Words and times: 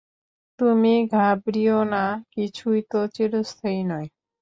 তুমি 0.59 0.93
ঘাবড়িও 1.11 1.79
না, 1.85 2.03
কিছুই 2.33 2.79
তো 2.91 2.99
চিরস্থায়ী 3.15 3.81
নয়। 3.91 4.07